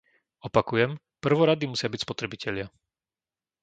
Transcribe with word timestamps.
Opakujem, 0.47 0.91
prvoradí 1.25 1.65
musia 1.69 1.85
byť 1.93 2.01
spotrebitelia. 2.09 2.67